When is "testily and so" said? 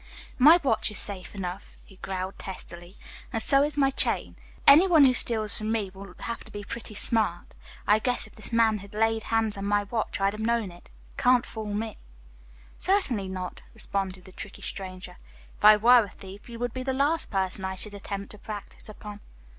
2.39-3.61